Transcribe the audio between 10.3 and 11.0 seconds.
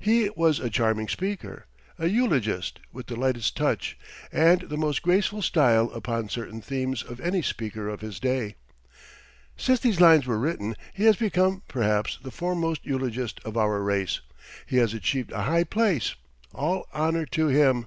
written